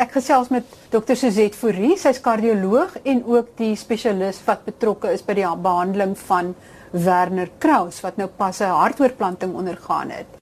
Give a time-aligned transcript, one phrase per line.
[0.00, 1.12] Ek gesels met Dr.
[1.12, 6.54] Suzette Fourie, sy's kardioloog en ook die spesialis wat betrokke is by die behandeling van
[6.94, 10.38] Werner Kraus wat nou pas 'n hartoortplanting ondergaan het.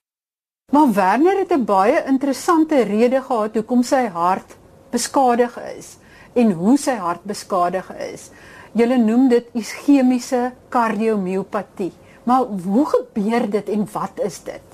[0.73, 4.57] Maar Werner het 'n baie interessante rede gehad hoekom sy hart
[4.93, 5.99] beskadig is
[6.35, 8.31] en hoe sy hart beskadig is.
[8.73, 11.93] Julle noem dit ischemiese kardiomiopatie.
[12.23, 14.67] Maar hoe gebeur dit en wat is dit?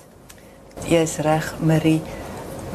[0.88, 2.02] Jy's reg, Marie.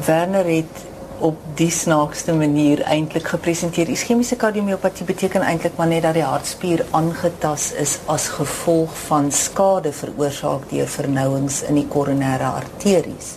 [0.06, 0.89] Werner het
[1.20, 3.88] op die snaakste manier eintlik gepresenteer.
[3.88, 9.92] Ischemiese kardiomiopatie beteken eintlik maar net dat die hartspier aangetast is as gevolg van skade
[9.92, 13.36] veroorsaak deur vernouings in die koronêre arteries.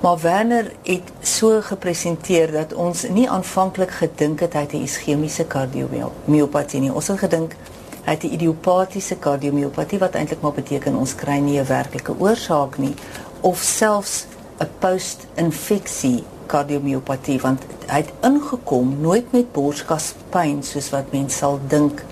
[0.00, 5.44] Maar Werner het so gepresenteer dat ons nie aanvanklik gedink het hy het 'n ischemiese
[5.44, 6.94] kardiomiopatie nie.
[6.94, 7.56] Ons het gedink
[8.04, 12.78] hy het 'n idiopatiese kardiomiopatie wat eintlik maar beteken ons kry nie 'n werklike oorsaak
[12.78, 12.94] nie
[13.40, 14.26] of selfs
[14.58, 22.04] 'n post-infeksie kardiomiopatie want hy het ingekom nooit met borskaspyn soos wat mense sal dink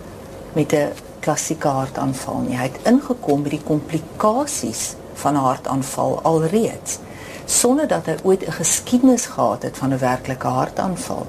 [0.54, 2.56] met 'n klassieke hartaanval nie.
[2.56, 6.98] Hy het ingekom met die komplikasies van 'n hartaanval alreeds
[7.48, 11.26] sonder dat hy ooit 'n geskiedenis gehad het van 'n werklike hartaanval.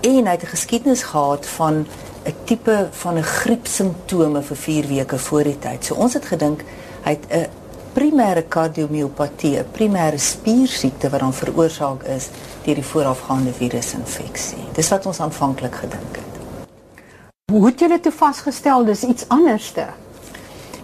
[0.00, 1.86] En hy het 'n geskiedenis gehad van
[2.24, 5.84] 'n tipe van 'n griepsimptome vir 4 weke voor die tyd.
[5.84, 6.64] So ons het gedink
[7.02, 7.46] hy het 'n
[7.94, 12.28] primêre kardiomiopatie, primêre spiersiekte wat dan veroorsaak is
[12.64, 14.64] deur die voorafgaande virusinfeksie.
[14.76, 16.42] Dis wat ons aanvanklik gedink het.
[17.52, 19.86] Hoe het julle toe vasgestel dis iets anderste?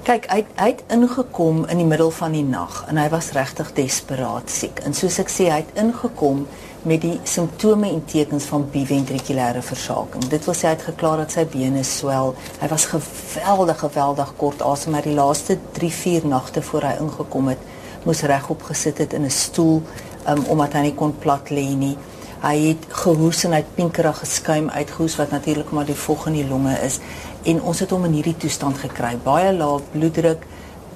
[0.05, 3.71] Kyk, hy hy het ingekom in die middel van die nag en hy was regtig
[3.77, 4.83] desperaat siek.
[4.85, 6.47] En soos ek sê, hy het ingekom
[6.85, 10.27] met die simptome en tekens van biventrikulêre versaking.
[10.29, 12.35] Dit wil sê hy het geklaar dat sy bene swel.
[12.61, 17.63] Hy was geweldig geweldig kort asem, maar die laaste 3-4 nagte voor hy ingekom het,
[18.05, 19.81] moes regop gesit het in 'n stoel
[20.29, 21.97] um, omdat hy nie kon plat lê nie.
[22.45, 26.33] Hy het gehoes en hy het pinkerige skuim uitgehoes wat natuurlik maar die vog in
[26.33, 27.01] die longe is
[27.45, 29.17] en ons het hom in hierdie toestand gekry.
[29.25, 30.45] Baie lae bloeddruk,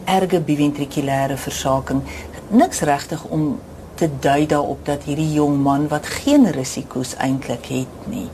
[0.05, 2.03] erge biventrikulêre versaking.
[2.49, 3.59] Niks regtig om
[3.99, 8.29] te dui daarop dat hierdie jong man wat geen risiko's eintlik het nie,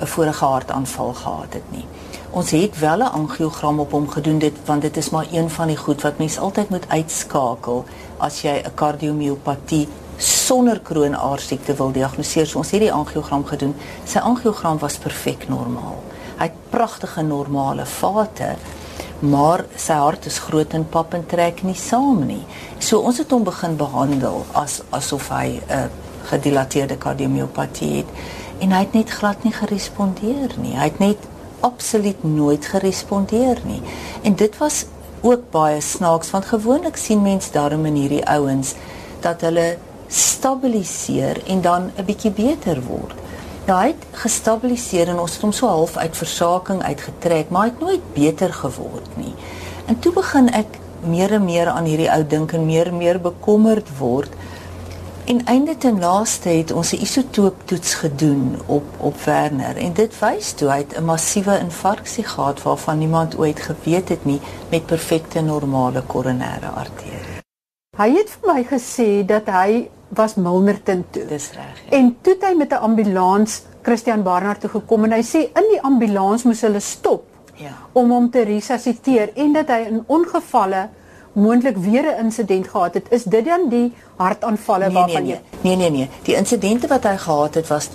[0.00, 1.84] 'n vorige hartaanval gehad het nie.
[2.30, 5.66] Ons het wel 'n angiogram op hom gedoen dit want dit is maar een van
[5.66, 7.84] die goed wat mens altyd moet uitskakel
[8.18, 12.46] as jy 'n kardiomiopatie sonder kroonaarsiekte wil diagnoseer.
[12.46, 13.74] So ons het die angiogram gedoen.
[14.04, 16.02] Sy angiogram was perfek normaal.
[16.38, 18.54] Hy het pragtige normale vate,
[19.18, 22.42] maar sy hart is groot en pap en trek nie saam nie.
[22.78, 25.86] So ons het hom begin behandel as asof hy 'n uh,
[26.24, 28.06] gedilateerde kardiomiopatie het
[28.58, 30.76] en hy het net glad nie gerespondeer nie.
[30.76, 31.18] Hy het net
[31.60, 33.82] absoluut nooit gerespondeer nie.
[34.22, 34.84] En dit was
[35.20, 38.74] ook baie snaaks want gewoonlik sien mense daarom in hierdie ouens
[39.20, 39.76] dat hulle
[40.08, 43.23] stabiliseer en dan 'n bietjie beter word.
[43.64, 47.80] Hy het gestabiliseer en ons het hom so half uit versaking uitgetrek, maar hy het
[47.80, 49.32] nooit beter geword nie.
[49.88, 50.76] En toe begin ek
[51.08, 54.36] meer en meer aan hierdie ou dink en meer en meer bekommerd word.
[55.24, 60.52] En einde ten laaste het ons 'n isotooptoets gedoen op op Werner en dit wys
[60.52, 66.02] toe hy 'n massiewe infarksie gehad waarvan niemand ooit geweet het nie met perfekte normale
[66.06, 67.40] koronêre arterie.
[67.96, 71.26] Hy het vir my gesê dat hy was Milnerton toe.
[71.26, 71.82] Dis reg.
[71.84, 71.96] Ja.
[71.98, 75.80] En toe hy met 'n ambulans Christian Barnard toe gekom en hy sê in die
[75.82, 77.24] ambulans moes hulle stop.
[77.56, 77.70] Ja.
[77.92, 80.88] om hom te resusciteer en dat hy in ongevalle
[81.32, 83.06] moontlik weer 'n insident gehad het.
[83.10, 85.76] Is dit dan die hartaanvalle nee, waarvan nee, jy nee.
[85.76, 86.08] nee nee nee.
[86.22, 87.88] Die insidente wat hy gehad het was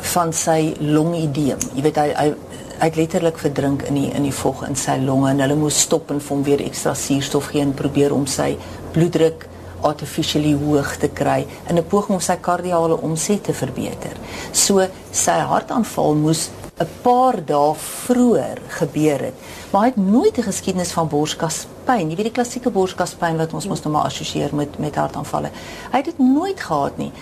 [0.00, 1.58] van sy longideem.
[1.74, 2.34] Jy weet hy hy
[2.78, 5.80] hy het letterlik verdrink in die in die vog in sy longe en hulle moes
[5.80, 8.56] stop en vir hom weer ekstra suurstof gee en probeer om sy
[8.92, 9.48] bloeddruk
[9.80, 14.16] artificially hoog te kry in 'n poging om sy kardiale omset te verbeter.
[14.52, 19.34] So sy hartaanval moes 'n paar dae vroeër gebeur het.
[19.70, 23.66] Maar hy het nooit 'n geskiedenis van borskaspyn, jy weet die klassieke borskaspyn wat ons
[23.66, 25.50] mos nou maar assosieer met met hartaanvalle.
[25.90, 27.12] Hy het dit nooit gehad nie.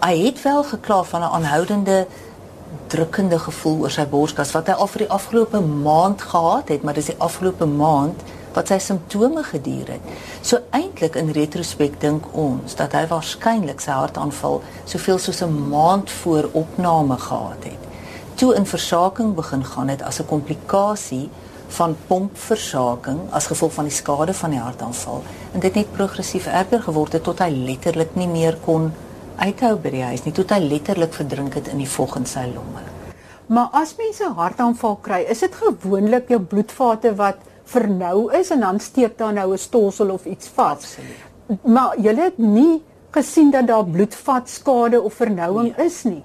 [0.00, 2.06] Hy het wel gekla van 'n aanhoudende
[2.86, 6.94] drukkende gevoel oor sy borskas wat hy al vir die afgelope maand gehad het, maar
[6.94, 8.22] dis die afgelope maand
[8.58, 10.14] wat sy simptome geduur het.
[10.42, 16.10] So eintlik in retrospek dink ons dat hy waarskynlik sy hartaanval soveel soos 'n maand
[16.10, 17.82] voor opname gehad het.
[18.34, 21.30] Toe in versaking begin gaan het as 'n komplikasie
[21.68, 25.22] van pompversaking as gevolg van die skade van die hartaanval
[25.54, 28.92] en dit net progressief erger geword het tot hy letterlik nie meer kon
[29.36, 32.46] uithou by die huis nie tot hy letterlik verdrink het in die vog in sy
[32.54, 32.82] longe.
[33.46, 37.36] Maar as mense hartaanval kry, is dit gewoonlik jou bloedvate wat
[37.68, 40.96] vernou is en dan steek daar nou 'n stolsel of iets vas.
[41.62, 45.86] Maar jy het nie gesien dat daar bloedvatskade of vernouing nee.
[45.86, 46.24] is nie.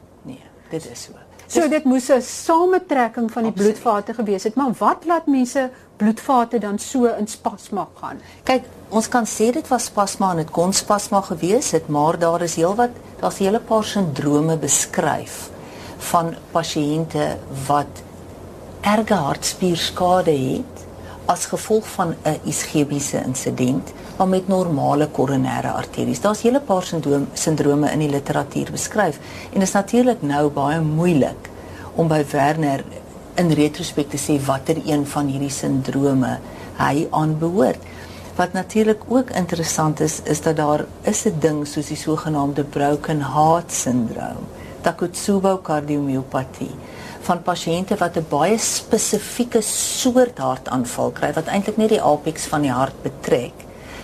[0.74, 1.20] dit is so.
[1.54, 3.74] So dit moes 'n sametrekking van die Absoluut.
[3.74, 8.22] bloedvate gewees het, maar wat laat mense bloedvate dan so in spasma gaan?
[8.44, 12.42] Kyk, ons kan sê dit was spasma en dit kon spasma gewees het, maar daar
[12.42, 15.50] is heelwat daar's 'n hele paar sindrome beskryf
[15.98, 17.38] van pasiënte
[17.68, 18.02] wat
[18.82, 20.73] erge hartspierskade het
[21.26, 26.22] as gevolg van 'n ischemiese insident maar met normale koronêre arteries.
[26.22, 29.20] Daar's hele paar sindroom, sindrome in die literatuur beskryf
[29.54, 31.50] en dit is natuurlik nou baie moeilik
[31.96, 32.84] om by Werner
[33.36, 36.40] in retrospek te sê watter een van hierdie sindrome
[36.78, 37.80] hy aanbehoort.
[38.36, 43.22] Wat natuurlik ook interessant is, is dat daar is 'n ding soos die sogenaamde broken
[43.22, 44.46] heart syndroom,
[44.82, 46.72] Takotsubo kardiomyopatie
[47.24, 52.62] van pasiënte wat 'n baie spesifieke soort hartaanval kry wat eintlik net die apex van
[52.62, 53.54] die hart betrek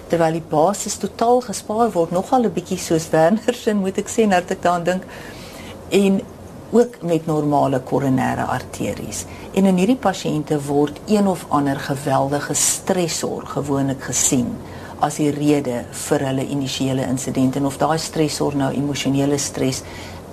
[0.09, 4.27] terwyl die basis totaal gespaar word nogal 'n bietjie soos Werner se moet ek sê
[4.27, 5.03] nou dat ek daaraan dink
[5.89, 6.21] en
[6.71, 9.25] ook met normale koronêre arteries.
[9.53, 14.51] En in hierdie pasiënte word een of ander geweldige stresor gewoonlik gesien
[14.99, 19.81] as die rede vir hulle initiële insident en of daai stresor nou emosionele stres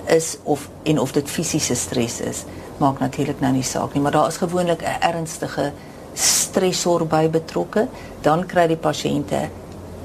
[0.08, 2.44] is of en of dit fisiese stres is
[2.78, 5.72] maak natuurlik nou nie saak nie, maar daar is gewoonlik 'n ernstige
[6.14, 7.88] stresor by betrokke,
[8.20, 9.48] dan kry die pasiënte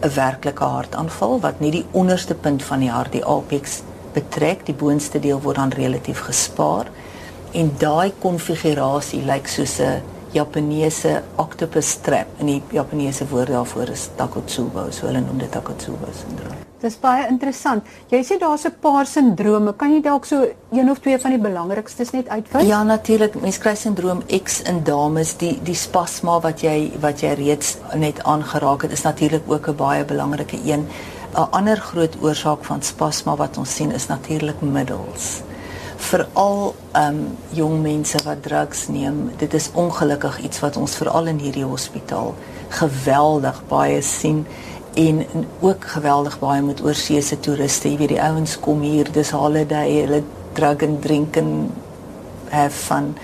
[0.02, 3.82] 'n werklike hartaanval wat nie die onderste punt van die hart, die apex
[4.14, 6.88] betrek, die boonste deel word dan relatief gespaar
[7.52, 10.02] en daai konfigurasie lyk soos 'n
[10.32, 16.08] Japaneese octopus trap en die Japaneese woord daarvoor is takotsubo, so hulle noem dit takotsubo
[16.12, 16.61] sindroom.
[16.82, 17.86] Dis baie interessant.
[18.10, 19.74] Jy sê daar's 'n paar sindrome.
[19.78, 22.66] Kan jy dalk so een of twee van die belangrikstes net uitwys?
[22.66, 23.42] Ja, natuurlik.
[23.42, 28.24] Mens kry sindroom X in dames, die die spasma wat jy wat jy reeds net
[28.24, 30.88] aangeraak het, is natuurlik ook 'n baie belangrike een.
[31.36, 35.42] 'n Ander groot oorsaak van spasma wat ons sien is natuurlik middels.
[35.98, 41.28] Veral ehm um, jong mense wat drugs neem, dit is ongelukkig iets wat ons veral
[41.28, 42.34] in hierdie hospitaal
[42.70, 44.46] geweldig baie sien
[44.94, 45.26] en
[45.60, 47.90] ook geweldig baie met oorseese toeriste.
[47.92, 50.24] Jy weet die ouens kom hier, dis holiday, hulle
[50.54, 51.72] drug and drink and
[52.50, 53.16] have fun.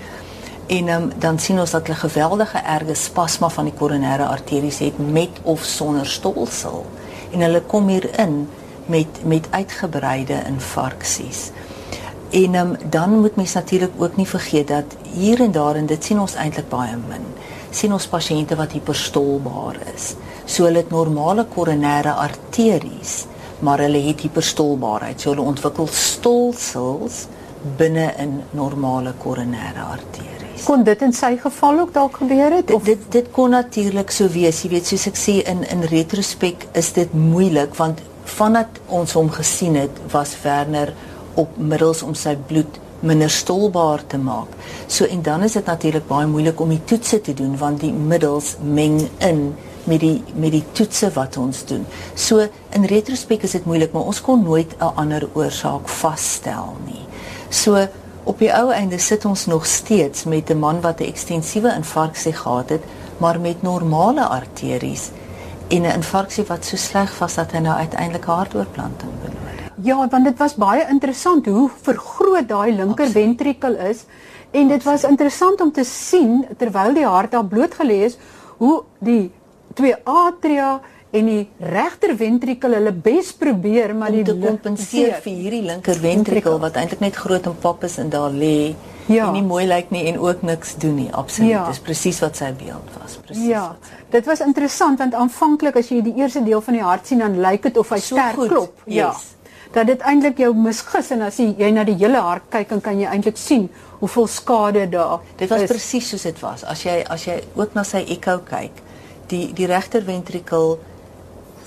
[0.67, 4.99] En um, dan sien ons dat hulle geweldige erge spasma van die koronêre arteries het
[4.99, 6.85] met of sonder stolsel.
[7.31, 8.47] En hulle kom hier in
[8.87, 11.51] met met uitgebreide infarksies.
[12.29, 16.03] En um, dan moet mens natuurlik ook nie vergeet dat hier en daar en dit
[16.03, 17.23] sien ons eintlik baie min.
[17.77, 20.15] Sien ons pasiënte wat hiperstolbaar is.
[20.45, 23.25] So hulle het normale koronêre arteries,
[23.65, 25.21] maar hulle het hiperstolbaarheid.
[25.21, 27.25] So hulle ontwikkel stolsels
[27.77, 30.65] binne in normale koronêre arteries.
[30.65, 34.29] Kon dit in sy geval ook dalk gebeur het of dit dit kon natuurlik so
[34.33, 34.63] wees.
[34.63, 38.01] Jy weet, soos ek sê in in retrospek is dit moeilik want
[38.37, 40.91] vandat ons hom gesien het, was Werner
[41.39, 44.47] op middels om sy bloed minder stolbaar te maak.
[44.87, 47.93] So en dan is dit natuurlik baie moeilik om die toetse te doen want die
[47.93, 49.55] middels meng in
[49.87, 51.85] met die met die toetse wat ons doen.
[52.15, 57.05] So in retrospek is dit moeilik, maar ons kon nooit 'n ander oorsaak vasstel nie.
[57.49, 57.87] So
[58.23, 62.33] op die ou einde sit ons nog steeds met 'n man wat 'n ekstensiewe infarksie
[62.33, 62.83] gehad het,
[63.17, 65.09] maar met normale arteries
[65.67, 69.66] en 'n infarksie wat so sleg was dat hy nou uiteindelik hartoortplanting benodig.
[69.83, 74.05] Ja, want dit was baie interessant hoe vergroot daai linker ventrikel is.
[74.51, 78.17] En dit was interessant om te sien terwyl die hart daar blootgelê is
[78.57, 79.31] hoe die
[79.77, 80.79] twee atria
[81.15, 86.57] en die regter ventrikel hulle bes probeer maar die te kompenseer vir hierdie linker ventrikel
[86.59, 88.73] wat eintlik net groot en pap is en daar lê
[89.07, 89.29] ja.
[89.29, 91.07] en nie mooi lyk nie en ook niks doen nie.
[91.11, 91.53] Absoluut.
[91.53, 91.63] Ja.
[91.69, 93.63] dis presies wat sy beeld was presies ja.
[94.11, 97.39] dit was interessant want aanvanklik as jy die eerste deel van die hart sien dan
[97.45, 98.51] lyk dit of hy so sterk goed.
[98.51, 98.85] klop.
[98.85, 98.95] Yes.
[98.99, 99.11] ja
[99.73, 102.81] dat dit eintlik jou misgis en as jy, jy na die hele hart kyk dan
[102.81, 103.69] kan jy eintlik sien
[103.99, 107.83] hoeveel skade daar dit was presies soos dit was as jy as jy ook na
[107.83, 108.83] sy ekko kyk
[109.31, 110.77] die die regter ventrikel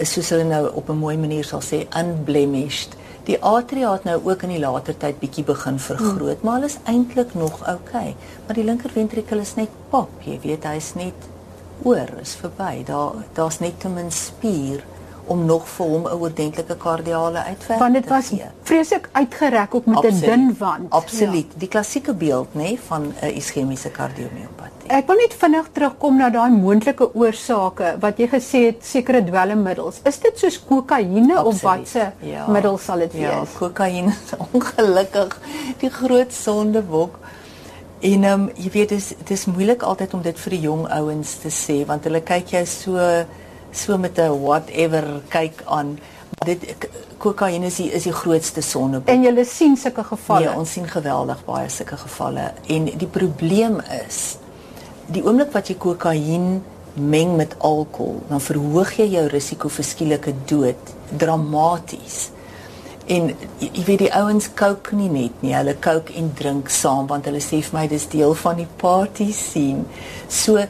[0.01, 2.97] is soos hulle nou op 'n mooi manier sal sê unblemished.
[3.25, 6.45] Die atria het nou ook in die later tyd bietjie begin vergroot, hmm.
[6.45, 8.09] maar hulle is eintlik nog oukei.
[8.09, 8.17] Okay.
[8.47, 11.29] Maar die linker ventrikel is net pap, jy weet, hy's net
[11.83, 12.85] oor, is verby.
[12.85, 14.85] Daar daar's net te min spier
[15.31, 18.33] om nog vir hom 'n ordentlike kardiale uitwerking want dit was
[18.63, 20.91] vreeslik uitgerek op met 'n dun wand.
[20.91, 21.51] Absoluut.
[21.53, 21.59] Ja.
[21.59, 26.31] die klassieke beeld nê nee, van 'n ischemiese kardiomiopatie ek wil net vinnig terugkom na
[26.31, 30.01] daai moontlike oorsake wat jy gesê het sekere dwelmmiddels.
[30.05, 32.47] Is dit soos kokaine of watse ja.
[32.47, 33.53] middel sal dit ja, wees?
[33.53, 35.39] ja kokaine is ongelukkig
[35.79, 37.19] die groot sondebok
[38.01, 41.51] En um, jy weet dis dis moeilik altyd om dit vir die jong ouens te
[41.53, 42.97] sê want hulle kyk jy so
[43.73, 45.99] so met 'n whatever kyk aan.
[46.45, 46.77] Dit
[47.19, 49.03] kokain is die is die grootste sonde.
[49.05, 50.41] En jy sien sulke gevalle.
[50.41, 54.37] Ja, ons sien geweldig baie sulke gevalle en die probleem is
[55.07, 56.63] die oomblik wat jy kokain
[56.95, 62.31] meng met alkohol, dan verhoog jy jou risiko vir skielike dood dramaties.
[63.11, 67.27] En jy weet die ouens kook nie net nie, hulle kook en drink saam want
[67.27, 69.87] hulle sê vir my dis deel van die party scene.
[70.29, 70.63] So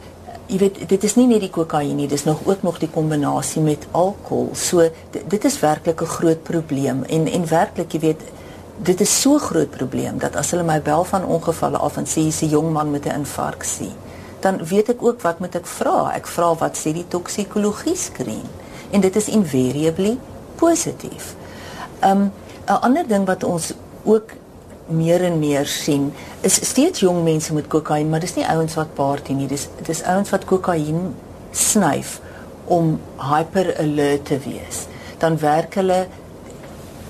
[0.51, 3.63] jy weet dit is nie net die kokain nie, dis nog ook nog die kombinasie
[3.63, 4.51] met alkohol.
[4.55, 8.21] So dit, is werklik 'n groot probleem en en werklik jy weet
[8.83, 12.21] dit is so groot probleem dat as hulle my bel van ongevalle af en sê
[12.21, 13.93] hier's 'n jong man met 'n infarksie,
[14.39, 16.11] dan weet ek ook wat moet ek vra?
[16.15, 18.49] Ek vra wat sê die toksikologie skreen?
[18.91, 20.17] En dit is invariably
[20.55, 21.35] positief.
[22.03, 22.31] Um
[22.67, 24.31] 'n ander ding wat ons ook
[24.91, 28.93] meer en meer sien is steeds jong mense met kokain, maar dis nie ouens wat
[28.95, 29.47] party nie.
[29.47, 31.13] Dis dis ouens wat kokain
[31.51, 32.19] snyf
[32.71, 34.85] om hyper alert te wees.
[35.19, 36.07] Dan werk hulle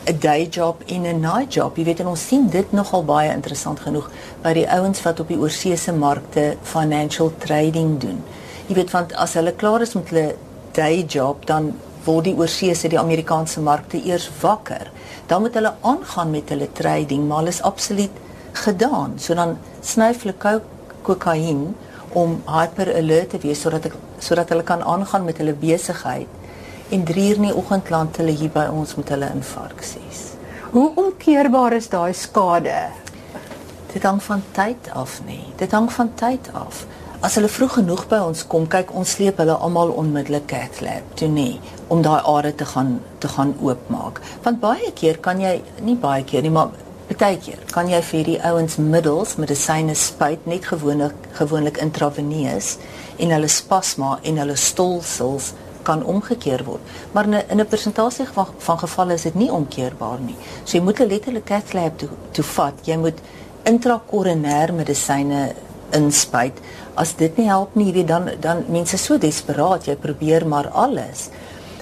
[0.05, 1.77] 'n day job en 'n night job.
[1.77, 4.09] Jy weet en ons sien dit nogal baie interessant genoeg
[4.41, 8.23] by die ouens wat op die oorseese markte financial trading doen.
[8.67, 10.35] Jy weet want as hulle klaar is met hulle
[10.71, 11.73] day job, dan
[12.05, 14.91] word die oorseese die Amerikaanse markte eers wakker.
[15.27, 18.21] Dan moet hulle aangaan met hulle trading, maar hulle is absoluut
[18.53, 19.17] gedaan.
[19.19, 20.61] So dan snyf hulle
[21.03, 21.75] kokain
[22.13, 26.27] om hyper alert te wees sodat ek sodat hulle kan aangaan met hulle besigheid.
[26.91, 30.25] En 3 uur in die oggend land hulle hier by ons met hulle infarksies.
[30.71, 32.75] Hoe omkeerbaar is daai skade?
[33.93, 35.45] Dit hang van tyd af nie.
[35.59, 36.85] Dit hang van tyd af.
[37.21, 41.11] As hulle vroeg genoeg by ons kom, kyk ons sleep hulle almal onmiddellik cath lab
[41.19, 41.59] toe nie
[41.93, 44.17] om daai are te gaan te gaan oopmaak.
[44.41, 45.51] Want baie keer kan jy
[45.85, 46.73] nie baie keer nie, maar
[47.11, 52.73] baie keer kan jy vir die ouens middels medisyne spuit net gewoonlik gewoonlik intraveneus
[53.21, 55.53] en hulle spasma en hulle stolsels
[55.85, 56.81] kan omgekeer word.
[57.13, 60.37] Maar in 'n in 'n persentasie van, van gevalle is dit nie omkeerbaar nie.
[60.63, 62.73] So jy moet letterlik cath lab toe toe vat.
[62.83, 63.19] Jy moet
[63.63, 65.53] intrakoronêr medisyne
[65.97, 66.57] inspuit.
[66.93, 71.29] As dit nie help nie, weet dan dan mense so desperaat, jy probeer maar alles.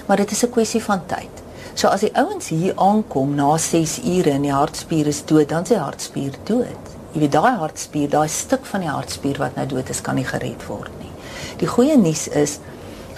[0.07, 1.43] Maar dit is 'n kwessie van tyd.
[1.73, 5.61] So as die ouens hier aankom na 6 ure en die hartspier is dood, dan
[5.63, 6.89] is die hartspier dood.
[7.13, 10.25] Jy weet daai hartspier, daai stuk van die hartspier wat nou dood is, kan nie
[10.25, 11.11] gered word nie.
[11.57, 12.59] Die goeie nuus is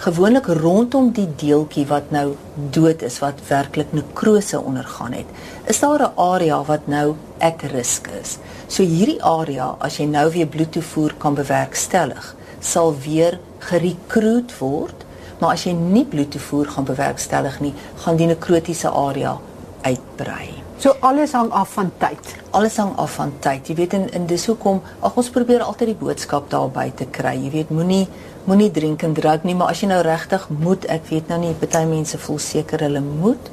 [0.02, 2.32] gewoonlik rondom die deeltjie wat nou
[2.74, 5.28] dood is wat werklik nekrose ondergaan het,
[5.70, 8.38] is daar 'n area wat nou at risk is.
[8.66, 15.04] So hierdie area, as jy nou weer bloedtoevoer kan bewerkstellig, sal weer gerekruut word,
[15.38, 19.38] maar as jy nie bloedtoevoer gaan bewerkstellig nie, gaan die nekrotiese area
[19.82, 20.62] uitbrei.
[20.78, 22.34] So alles hang af van tyd.
[22.50, 23.68] Alles hang af van tyd.
[23.68, 27.36] Jy weet en, en dis hoekom ag ons probeer altyd die boodskap daar buite kry.
[27.38, 28.08] Jy weet moenie
[28.44, 31.52] moenie drink en druk nie, maar as jy nou regtig moet, ek weet nou nie,
[31.54, 33.50] baie mense voel seker hulle moet.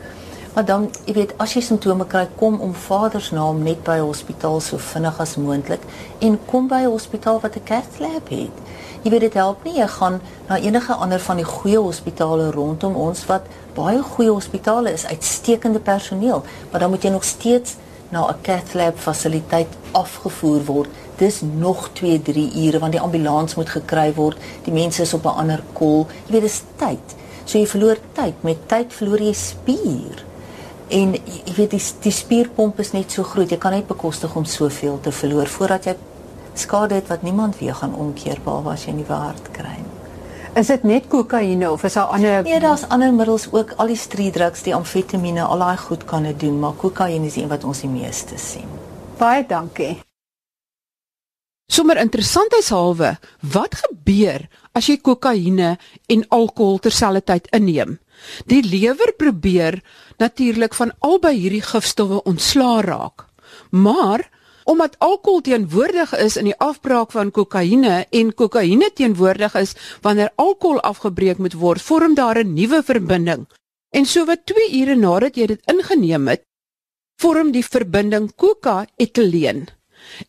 [0.56, 4.00] Maar dan, jy weet, as jy simptome kry, kom om Vader se naam net by
[4.02, 5.84] hospitaal so vinnig as moontlik
[6.26, 8.56] en kom by 'n hospitaal wat 'n cath lab het.
[9.04, 10.20] Jy weet dit help nie jy gaan
[10.50, 13.42] na enige ander van die goeie hospitale rondom ons wat
[13.76, 17.76] baie goeie hospitale is, uitstekende personeel, maar dan moet jy nog steeds
[18.10, 20.90] na 'n cath lab fasiliteit afgevoer word.
[21.18, 24.38] Dis nog 2 3 ure want die ambulans moet gekry word.
[24.64, 27.16] Die mense is op 'n ander kol jy weet dis tyd.
[27.46, 28.44] So jy verloor tyd.
[28.44, 30.26] Met tyd verloor jy spier.
[30.88, 33.50] En jy weet die die spierpomp is net so groot.
[33.50, 35.96] Jy kan net bekostig om soveel te verloor voordat jy
[36.54, 39.89] skade het wat niemand weer gaan omkeer behalwe as jy nie waard kry
[40.60, 43.96] Is dit net kokaine of is daar ander Nee, daar's ander middels ook, al die
[43.96, 47.52] street drugs, die amfetamiene, al daai goed kan dit doen, maar kokaine is die een
[47.52, 48.68] wat ons die meeste sien.
[49.18, 49.94] Baie dankie.
[51.72, 53.14] Sommer interessantheidshalwe,
[53.54, 55.78] wat gebeur as jy kokaine
[56.12, 57.96] en alkohol terselfdertyd inneem?
[58.52, 59.80] Die lewer probeer
[60.20, 63.30] natuurlik van albei hierdie gifstowwe ontslaa raak.
[63.72, 64.28] Maar
[64.70, 69.74] omdat alkohol teenwoordig is in die afbraak van kokaine en kokaine teenwoordig is
[70.06, 73.48] wanneer alkohol afgebreek moet word, vorm daar 'n nuwe verbinding.
[73.90, 76.44] En so wat 2 ure nadat jy dit ingeneem het,
[77.22, 79.68] vorm die verbinding coca-etileen.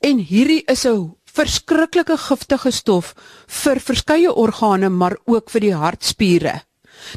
[0.00, 3.14] En hierdie is 'n verskriklike giftige stof
[3.46, 6.62] vir verskeie organe maar ook vir die hartspiere.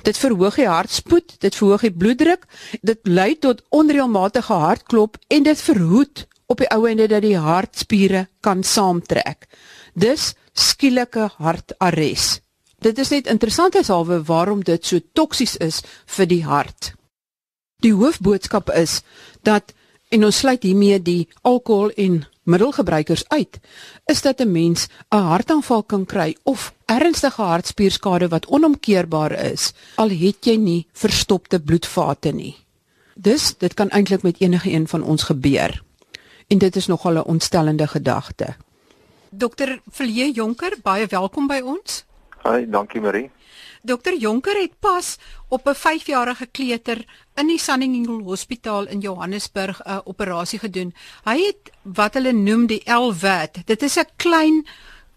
[0.03, 2.45] Dit verhoog die hartspoed, dit verhoog die bloeddruk,
[2.81, 8.27] dit lei tot onreëlmatige hartklop en dit verhoed op die ou ende dat die hartspiere
[8.45, 9.47] kan saamtrek.
[9.93, 12.39] Dis skielike hartares.
[12.83, 15.81] Dit is net interessant as alwe waarom dit so toksies is
[16.17, 16.93] vir die hart.
[17.83, 19.01] Die hoofboodskap is
[19.43, 19.73] dat
[20.13, 23.59] en ons sluit hiermee die alkohol en middelgebruikers uit,
[24.11, 30.09] is dat 'n mens 'n hartaanval kan kry of ernstige hartspierskade wat onomkeerbaar is al
[30.09, 32.55] het jy nie verstopte bloedvate nie.
[33.15, 35.83] Dus dit kan eintlik met enige een van ons gebeur.
[36.47, 38.55] En dit is nogal 'n ontstellende gedagte.
[39.29, 42.05] Dokter Vilje Jonker, baie welkom by ons.
[42.43, 43.31] Hi, dankie Marie.
[43.81, 50.01] Dokter Jonker het pas op 'n 5-jarige kleuter in die Sunninghill Hospitaal in Johannesburg 'n
[50.03, 50.93] operasie gedoen.
[51.23, 53.65] Hy het wat hulle noem die LVAD.
[53.65, 54.65] Dit is 'n klein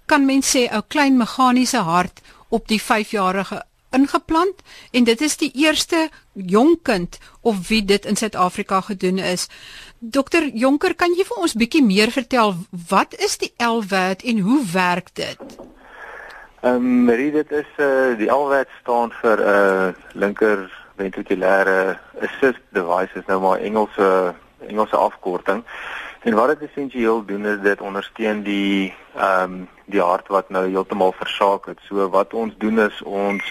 [0.06, 3.64] kan mens sê 'n klein meganiese hart op die 5-jarige
[3.96, 4.62] ingeplant
[4.92, 9.48] en dit is die eerste jong kind of wie dit in Suid-Afrika gedoen is.
[9.98, 12.54] Dokter Jonker, kan jy vir ons bietjie meer vertel
[12.90, 15.56] wat is die LVAD en hoe werk dit?
[16.60, 22.62] Ehm um, Marie, dit is uh die LVAD staan vir 'n uh, linker ventrikulêre assist
[22.72, 24.34] device, is nou maar Engelse
[24.66, 25.64] Engelse afkorting.
[26.22, 30.66] En wat dit essensieel doen is dit ondersteun die ehm um, die hart wat nou
[30.66, 31.78] heeltemal versaak het.
[31.88, 33.42] So wat ons doen is ons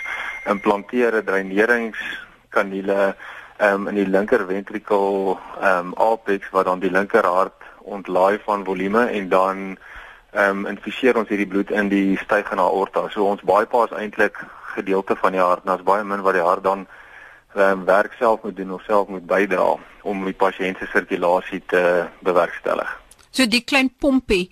[0.46, 3.16] implanteer 'n dreineringskaniele
[3.58, 8.40] ehm um, in die linker ventrikel ehm um, apex wat dan die linker hart ontlaai
[8.44, 9.78] van volume en dan
[10.32, 13.08] ehm um, infuseer ons hierdie bloed in die stygende aorta.
[13.10, 14.44] So ons bypass eintlik
[14.76, 15.64] gedeelte van die hart.
[15.64, 16.88] Daar's baie min wat die hart dan
[17.56, 21.64] ehm um, werk self moet doen of self moet bydra om die pasiënt se sirkulasie
[21.66, 23.05] te bewerkstellig.
[23.36, 24.48] So die klein pompie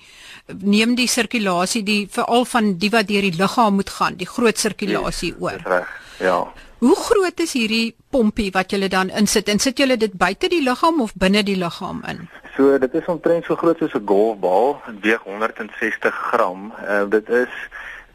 [0.59, 4.59] neem die sirkulasie die veral van die wat deur die liggaam moet gaan, die groot
[4.59, 5.59] sirkulasie yes, oor.
[5.63, 5.99] Reg.
[6.19, 6.39] Ja.
[6.83, 9.47] Hoe groot is hierdie pompie wat jy dan insit?
[9.47, 12.25] En sit jy dit buite die liggaam of binne die liggaam in?
[12.57, 16.73] So dit is omtrent so groot soos 'n golfbal, weeg 160 gram.
[16.83, 17.53] Uh, dit is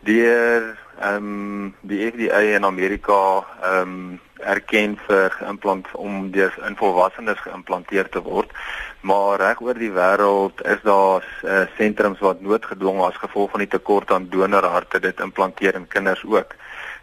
[0.04, 6.76] deur ehm um, die FDA in Amerika ehm um, erken vir implant om deur in
[6.76, 8.52] volwassenes geïmplanteer te word.
[9.00, 13.70] Maar reg oor die wêreld is daar uh, sentrums wat noodgedwonge as gevolg van die
[13.70, 16.54] tekort aan donorharte dit implanteer in kinders ook.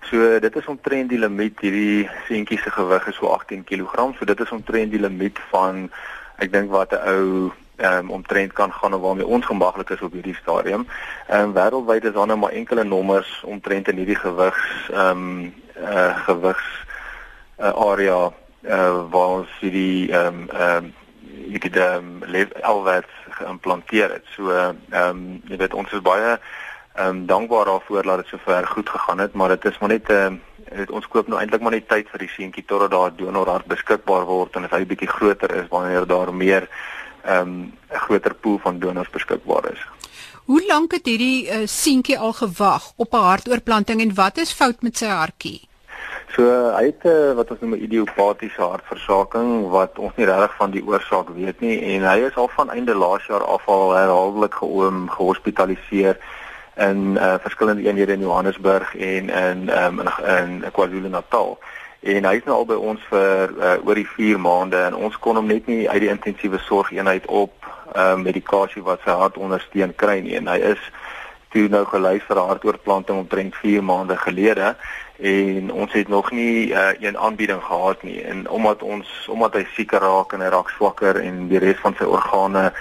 [0.10, 4.12] So dit is omtrent die limiet hierdie seentjie se gewig is so 18 kg.
[4.20, 5.88] So dit is omtrent die limiet van
[6.38, 10.14] ek dink wat 'n ou um, omtrent kan gaan of waarmee ons gemaklik is op
[10.14, 10.88] hierdie stadium.
[11.28, 15.54] Ehm um, wêreldwyd is daar nou maar enkele nommers omtrent in hierdie gewigs ehm um,
[15.78, 16.85] uh gewigs
[17.60, 18.32] uh, area
[18.66, 20.94] uh waar ons hierdie ehm um, ehm um,
[21.52, 24.26] het ehm um, alwat geïmplanteer het.
[24.36, 26.38] So ehm um, jy weet ons is baie
[26.96, 30.10] ehm um, dankbaar daarvoor dat dit sover goed gegaan het, maar dit is maar net
[30.10, 30.38] ehm
[30.72, 33.66] uh, ons koop nou eintlik maar net tyd vir die seentjie totdat daar 'n donorhart
[33.66, 36.70] beskikbaar word en as hy bietjie groter is wanneer daar meer
[37.24, 39.82] ehm um, 'n groter pool van donors beskikbaar is.
[40.46, 44.82] Hoe lank het hierdie uh, seentjie al gewag op 'n hartoortplanting en wat is fout
[44.82, 45.68] met sy hartjie?
[46.36, 46.44] So
[46.76, 50.84] hy het uh, wat ons noem 'n idiopatiese hartversaking wat ons nie regtig van die
[50.84, 55.08] oorsaak weet nie en hy is al van einde laas jaar af al herhaaldelik geoom
[55.10, 56.20] gehospitaliseer
[56.76, 61.58] in uh, verskillende eenhede in Johannesburg en in um, in, in KwaZulu-Natal.
[62.00, 65.16] En hy is nou al by ons vir uh, oor die 4 maande en ons
[65.20, 67.54] kon hom net nie uit die intensiewe sorgeenheid op
[67.96, 70.36] uh, medikasie wat sy hart ondersteun kry nie.
[70.36, 70.92] En hy is
[71.56, 74.76] toe nou gelys vir hartoortplanting omtrent 4 maande gelede
[75.18, 79.66] en ons het nog nie uh, een aanbieding gehad nie en omdat ons omdat hy
[79.76, 82.72] sieker raak en hy raak swakker en die res van sy organe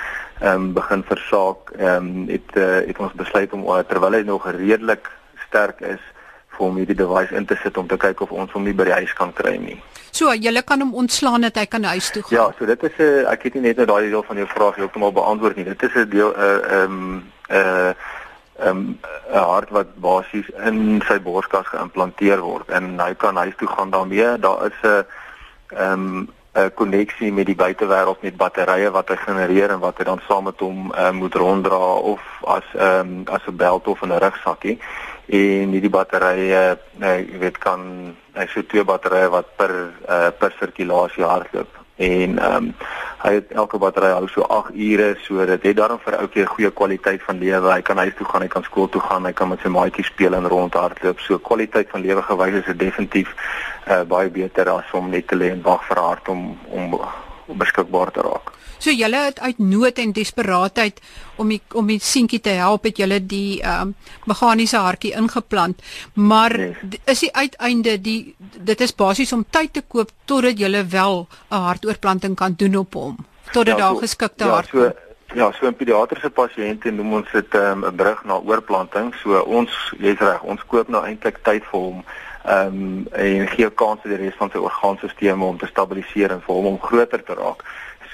[0.40, 4.22] ehm um, begin versaak ehm um, het uh, het ons besluit om uh, terwyl hy
[4.26, 5.10] nog redelik
[5.46, 6.02] sterk is
[6.54, 8.86] vir hom hierdie device in te sit om te kyk of ons hom nie by
[8.88, 9.78] die huis kan kry nie.
[10.14, 12.34] So, jy kan hom ontslaan dat hy kan huis toe gaan.
[12.36, 14.46] Ja, so dit is 'n uh, ek het nie net nou daai deel van jou
[14.46, 15.64] vraag heeltemal beantwoord nie.
[15.64, 17.90] Dit is 'n deel 'n uh, ehm um, 'n uh,
[18.58, 18.98] 'n um,
[19.32, 22.70] hart wat basies in sy borskas geïmplanteer word.
[22.70, 24.38] En hy kan huis toe gaan daarmee.
[24.38, 25.04] Daar is 'n
[25.76, 30.04] ehm um, 'n koneksie met die buitewêreld met batterye wat hy genereer en wat hy
[30.04, 34.18] dan saam met hom uh, moet ronddra of as um, as 'n belt of 'n
[34.18, 34.78] rugsakkie.
[35.26, 39.72] En hierdie batterye uh, jy weet kan hy so twee batterye wat per
[40.08, 42.74] uh, per sirkulasie hardloop en ehm um,
[43.24, 46.52] hy het elke battery hou so 8 ure so dit het daarom vir ouetjie 'n
[46.54, 47.72] goeie kwaliteit van lewe.
[47.72, 50.06] Hy kan huis toe gaan hy kan skool toe gaan hy kan met sy maatjies
[50.06, 51.20] speel en rondhardloop.
[51.20, 53.34] So kwaliteit van lewe gewys is dit definitief
[53.88, 57.00] uh, baie beter as om net te lê en wag vir om om om
[57.46, 58.52] beskikbaar te raak
[58.84, 61.00] So julle het uit nood en desperaatheid
[61.40, 63.94] om die om die seentjie te help het julle die ehm um,
[64.28, 65.80] meganiese hartjie ingeplant.
[66.14, 66.98] Maar yes.
[67.04, 68.34] is die uiteinde die
[68.70, 72.94] dit is basies om tyd te koop totdat julle wel 'n hartoortplanting kan doen op
[72.94, 73.16] hom.
[73.52, 74.92] Totdat ja, so, daar geskikte ja, hart so,
[75.34, 79.14] Ja, so 'n pediatriese pasiënt en noem ons dit ehm, 'n um, brug na oorplanting.
[79.22, 82.04] So ons jy's reg, ons koop nou eintlik tyd vir hom
[82.44, 86.42] ehm um, en gee kans vir die res van sy orgaanstelsels om te stabiliseer en
[86.46, 87.64] vir hom om groter te raak.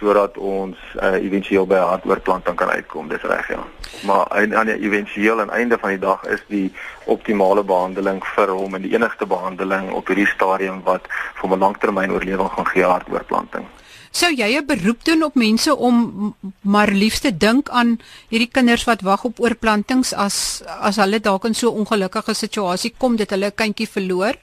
[0.00, 3.08] sodat ons uh, éventueel by 'n hartoortplanting kan uitkom.
[3.08, 3.62] Dis reg ja.
[4.06, 6.72] Maar aan aan die éventueel aan einde van die dag is die
[7.04, 12.12] optimale behandeling vir hom en die enigste behandeling op hierdie stadium wat vir 'n langtermyn
[12.12, 13.66] oorlewing gaan gee hartoortplanting.
[14.10, 19.00] Sou jy 'n beroep doen op mense om maar liefste dink aan hierdie kinders wat
[19.00, 23.46] wag op oorplantings as as hulle dalk in so 'n ongelukkige situasie kom dat hulle
[23.46, 24.34] 'n kindjie verloor?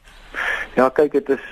[0.76, 1.44] Ja, kyk, dit is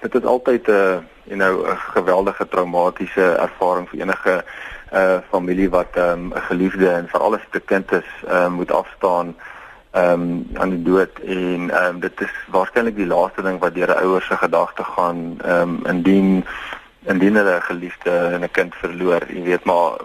[0.00, 4.44] dit is altyd 'n uh, you know 'n geweldige traumatiese ervaring vir enige
[4.92, 8.52] uh familie wat ehm, 'n um, geliefde en veral as dit 'n kind is, um,
[8.52, 9.36] moet afstaan
[9.92, 13.74] ehm um, aan die dood en ehm um, dit is waarskynlik die laaste ding wat
[13.74, 16.44] deur 'n ouer se gedagte gaan ehm um, indien
[17.06, 19.98] indien hulle 'n geliefde en 'n kind verloor, jy weet maar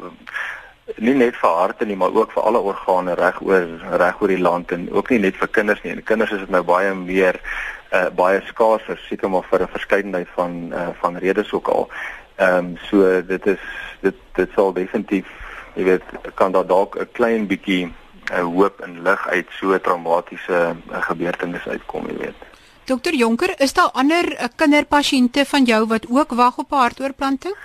[0.95, 3.65] nie net vir harte nie, maar ook vir alle organe reg oor
[3.99, 5.91] reg oor die land en ook nie net vir kinders nie.
[5.91, 7.39] En kinders is dit nou baie meer
[7.91, 11.89] uh, baie skaarser seker maar vir 'n verskeidenheid van uh, van redes ook al.
[12.35, 13.63] Ehm um, so dit is
[14.01, 15.27] dit dit sal definitief
[15.75, 17.93] jy weet kan daar dalk 'n klein bietjie
[18.31, 22.46] 'n hoop en lig uit so traumatiese gebeurtenisse uitkom, jy weet.
[22.87, 27.55] Dokter Jonker, is daar ander uh, kinderpasiënte van jou wat ook wag op 'n hartoortplanting?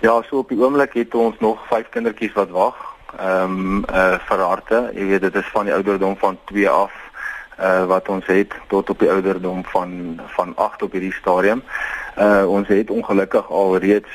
[0.00, 2.74] Ja, so op die oomblik het ons nog 5 kindertjies wat wag.
[3.18, 6.90] Ehm um, uh, vir harte, jy weet dit is van die ouderdom van 2 af
[7.60, 11.62] uh, wat ons het tot op die ouderdom van van 8 op hierdie stadium.
[12.18, 14.10] Uh ons het ongelukkig al reeds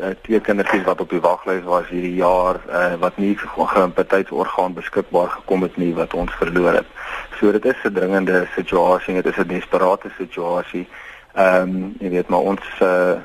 [0.00, 5.28] uh, twee kindertjies wat op die waglys was hierdie jaar uh, wat nie geïmpetitsorgaan beskikbaar
[5.28, 6.88] gekom het nie wat ons verloor het.
[7.38, 10.88] So dit is 'n dringende situasie, dit is 'n desperate situasie.
[11.34, 13.16] Ehm um, jy weet maar ons uh,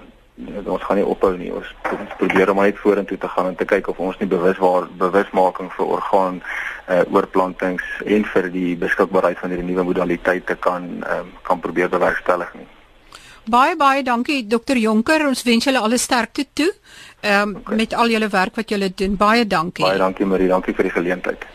[0.65, 1.53] ons gaan nie ophou nie.
[1.53, 4.57] Ons, ons probeer om net vorentoe te gaan en te kyk of ons nie bewus
[4.61, 6.41] waar bewusmaking vir orgaan
[6.87, 12.53] uh, oorplantings en vir die beskikbaarheid van hierdie nuwe modaliteite kan um, kan probeer bewerkstellig
[12.53, 12.67] nie.
[13.47, 15.27] Baie baie dankie Dr Jonker.
[15.27, 16.71] Ons wens julle alle sterkte toe.
[17.21, 17.75] Ehm um, okay.
[17.75, 19.15] met al julle werk wat julle doen.
[19.15, 19.85] Baie dankie.
[19.85, 20.47] Baie dankie Marie.
[20.47, 21.47] Dankie vir die geleentheid.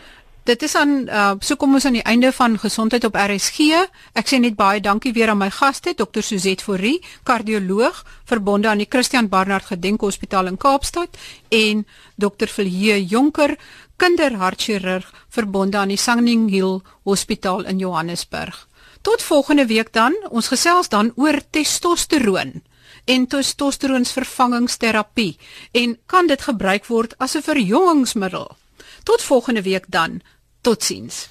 [0.43, 3.77] Dit is aan uh, so kom ons aan die einde van gesondheid op RSG.
[4.19, 6.19] Ek sê net baie dankie weer aan my gaste, Dr.
[6.19, 11.15] Suzette Forrie, kardioloog verbonde aan die Christian Barnard Gedenkhospitaal in Kaapstad
[11.47, 11.85] en
[12.19, 12.51] Dr.
[12.51, 13.55] Vilje Jonker,
[13.95, 18.65] kinderhartchirurg verbonde aan die Sangning Hill Hospitaal in Johannesburg.
[19.03, 20.15] Tot volgende week dan.
[20.31, 22.63] Ons gesels dan oor testosteroon
[23.05, 25.37] en testosteroonsvervangingsterapie
[25.71, 28.57] en kan dit gebruik word as 'n verjongingsmiddel?
[29.03, 30.21] Tot volgende week dan.
[30.61, 31.27] Totsiens.